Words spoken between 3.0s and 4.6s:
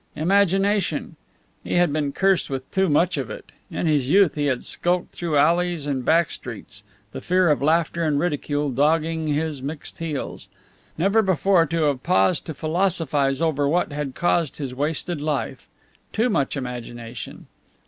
of it. In his youth he